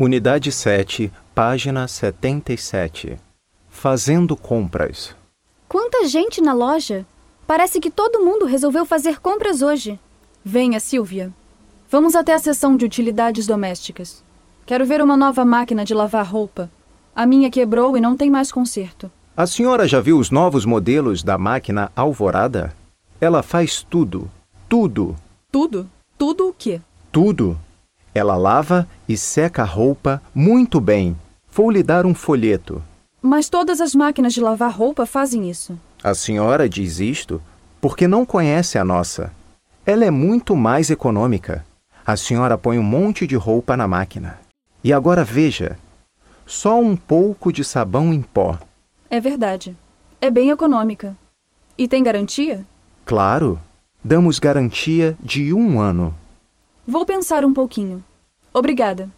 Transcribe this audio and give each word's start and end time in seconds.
Unidade 0.00 0.50
7, 0.50 1.12
página 1.34 1.86
77. 1.86 3.18
Fazendo 3.68 4.34
compras. 4.34 5.14
Quanta 5.68 6.08
gente 6.08 6.40
na 6.40 6.54
loja! 6.54 7.04
Parece 7.46 7.78
que 7.78 7.90
todo 7.90 8.24
mundo 8.24 8.46
resolveu 8.46 8.86
fazer 8.86 9.20
compras 9.20 9.60
hoje. 9.60 10.00
Venha, 10.42 10.80
Silvia. 10.80 11.30
Vamos 11.90 12.16
até 12.16 12.32
a 12.32 12.38
seção 12.38 12.78
de 12.78 12.86
utilidades 12.86 13.46
domésticas. 13.46 14.24
Quero 14.64 14.86
ver 14.86 15.02
uma 15.02 15.18
nova 15.18 15.44
máquina 15.44 15.84
de 15.84 15.92
lavar 15.92 16.24
roupa. 16.24 16.70
A 17.14 17.26
minha 17.26 17.50
quebrou 17.50 17.94
e 17.94 18.00
não 18.00 18.16
tem 18.16 18.30
mais 18.30 18.50
conserto. 18.50 19.12
A 19.36 19.46
senhora 19.46 19.86
já 19.86 20.00
viu 20.00 20.18
os 20.18 20.30
novos 20.30 20.64
modelos 20.64 21.22
da 21.22 21.36
máquina 21.36 21.92
Alvorada? 21.94 22.74
Ela 23.20 23.42
faz 23.42 23.82
tudo. 23.82 24.30
Tudo. 24.68 25.14
Tudo? 25.52 25.88
Tudo 26.16 26.48
o 26.48 26.54
quê? 26.54 26.80
Tudo. 27.12 27.58
Ela 28.14 28.36
lava 28.36 28.88
e 29.06 29.16
seca 29.16 29.62
a 29.62 29.66
roupa 29.66 30.22
muito 30.34 30.80
bem. 30.80 31.14
Vou 31.52 31.70
lhe 31.70 31.82
dar 31.82 32.06
um 32.06 32.14
folheto. 32.14 32.82
Mas 33.20 33.50
todas 33.50 33.80
as 33.80 33.94
máquinas 33.94 34.32
de 34.32 34.40
lavar 34.40 34.72
roupa 34.72 35.04
fazem 35.04 35.50
isso. 35.50 35.78
A 36.02 36.14
senhora 36.14 36.68
diz 36.68 36.98
isto 36.98 37.42
porque 37.80 38.08
não 38.08 38.24
conhece 38.24 38.78
a 38.78 38.84
nossa. 38.84 39.30
Ela 39.84 40.06
é 40.06 40.10
muito 40.10 40.56
mais 40.56 40.90
econômica. 40.90 41.64
A 42.06 42.16
senhora 42.16 42.56
põe 42.56 42.78
um 42.78 42.82
monte 42.82 43.26
de 43.26 43.36
roupa 43.36 43.76
na 43.76 43.86
máquina. 43.86 44.38
E 44.82 44.92
agora 44.94 45.24
veja: 45.24 45.78
só 46.46 46.80
um 46.80 46.96
pouco 46.96 47.52
de 47.52 47.62
sabão 47.64 48.14
em 48.14 48.22
pó. 48.22 48.58
É 49.10 49.20
verdade. 49.20 49.76
É 50.20 50.30
bem 50.30 50.50
econômica. 50.50 51.14
E 51.76 51.86
tem 51.86 52.02
garantia? 52.02 52.64
Claro, 53.10 53.58
damos 54.04 54.38
garantia 54.38 55.18
de 55.20 55.52
um 55.52 55.80
ano. 55.80 56.14
Vou 56.86 57.04
pensar 57.04 57.44
um 57.44 57.52
pouquinho. 57.52 58.04
Obrigada. 58.54 59.10